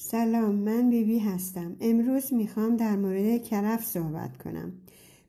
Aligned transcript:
سلام 0.00 0.54
من 0.54 0.90
بیبی 0.90 1.12
بی 1.12 1.18
هستم. 1.18 1.76
امروز 1.80 2.32
می‌خوام 2.32 2.76
در 2.76 2.96
مورد 2.96 3.42
کرفس 3.44 3.92
صحبت 3.92 4.36
کنم. 4.36 4.72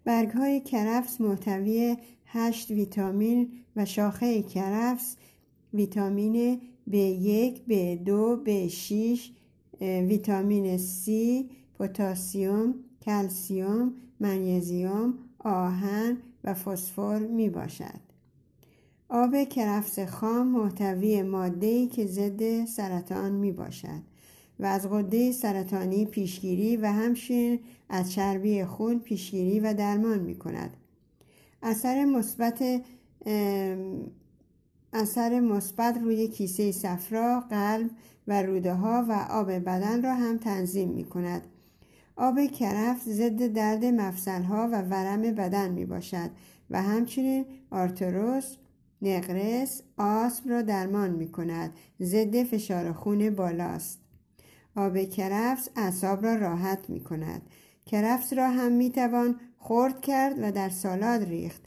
برگ 0.03 0.29
های 0.29 0.59
کرفس 0.59 1.22
محتوی 1.22 1.97
هشت 2.25 2.71
ویتامین 2.71 3.51
و 3.75 3.85
شاخه 3.85 4.43
کرفس 4.43 5.16
ویتامین 5.74 6.61
B1, 6.92 7.58
B2, 7.69 8.09
B6, 8.45 9.19
ویتامین 9.82 10.77
C، 10.77 11.09
پتاسیم، 11.79 12.73
کلسیوم، 13.01 13.93
منیزیم، 14.20 15.13
آهن 15.39 16.17
و 16.43 16.54
فسفر 16.54 17.20
می 17.20 17.49
باشد. 17.49 17.99
آب 19.09 19.43
کرفس 19.43 19.99
خام 19.99 20.47
محتوی 20.47 21.21
ماده‌ای 21.21 21.88
که 21.88 22.05
ضد 22.05 22.65
سرطان 22.65 23.31
می 23.31 23.51
باشد 23.51 24.18
و 24.59 24.65
از 24.65 24.89
غده 24.89 25.31
سرطانی 25.31 26.05
پیشگیری 26.05 26.77
و 26.77 26.86
همچنین 26.86 27.59
از 27.89 28.11
چربی 28.11 28.65
خون 28.65 29.00
پیشگیری 29.00 29.59
و 29.59 29.73
درمان 29.73 30.19
می 30.19 30.36
کند. 30.36 30.77
اثر 31.63 32.05
مثبت 32.05 32.81
اثر 34.94 35.40
مثبت 35.40 35.98
روی 35.98 36.27
کیسه 36.27 36.72
صفرا، 36.72 37.40
قلب 37.40 37.90
و 38.27 38.41
روده 38.41 38.73
ها 38.73 39.05
و 39.09 39.27
آب 39.30 39.52
بدن 39.52 40.03
را 40.03 40.16
هم 40.16 40.38
تنظیم 40.38 40.89
می 40.89 41.03
کند. 41.03 41.41
آب 42.16 42.45
کرفس 42.45 43.09
ضد 43.09 43.48
درد 43.48 43.86
مفصل 43.86 44.41
ها 44.41 44.70
و 44.72 44.81
ورم 44.81 45.22
بدن 45.22 45.72
می 45.72 45.86
باشد 45.86 46.30
و 46.70 46.81
همچنین 46.81 47.45
آرتروس، 47.72 48.55
نقرس، 49.02 49.81
آسم 49.98 50.50
را 50.50 50.62
درمان 50.62 51.09
می 51.09 51.31
کند. 51.31 51.73
ضد 52.02 52.44
فشار 52.44 52.94
خون 52.94 53.30
بالاست. 53.30 54.00
آب 54.76 54.98
کرفس 54.98 55.70
اعصاب 55.76 56.26
را 56.26 56.36
راحت 56.36 56.90
می 56.90 57.00
کند. 57.00 57.42
کرفس 57.86 58.34
را 58.34 58.50
هم 58.50 58.72
می 58.72 58.89
توان 58.89 59.39
خرد 59.58 60.02
کرد 60.02 60.36
و 60.42 60.52
در 60.52 60.70
سالاد 60.70 61.23
ریخت 61.23 61.62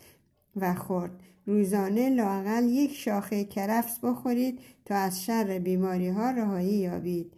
و 0.57 0.75
خورد. 0.75 1.21
روزانه 1.47 2.11
لاقل 2.11 2.65
یک 2.65 2.95
شاخه 2.95 3.45
کرفس 3.45 3.99
بخورید 3.99 4.61
تا 4.85 4.95
از 4.95 5.25
شر 5.25 5.59
بیماری 5.59 6.09
ها 6.09 6.31
رهایی 6.31 6.75
یابید. 6.75 7.33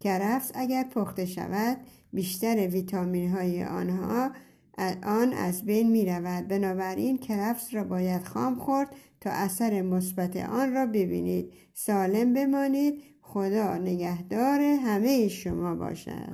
کرفس 0.00 0.52
اگر 0.54 0.84
پخته 0.84 1.26
شود 1.26 1.76
بیشتر 2.12 2.68
ویتامین 2.68 3.30
های 3.30 3.64
آنها 3.64 4.30
آن 5.02 5.32
از 5.32 5.64
بین 5.64 5.90
می 5.90 6.06
رود 6.06 6.48
بنابراین 6.48 7.18
کرفس 7.18 7.74
را 7.74 7.84
باید 7.84 8.24
خام 8.24 8.54
خورد 8.54 8.88
تا 9.20 9.30
اثر 9.30 9.82
مثبت 9.82 10.36
آن 10.36 10.74
را 10.74 10.86
ببینید 10.86 11.52
سالم 11.74 12.34
بمانید 12.34 13.02
خدا 13.36 13.76
نگهدار 13.78 14.60
همه 14.60 15.28
شما 15.28 15.74
باشد 15.74 16.24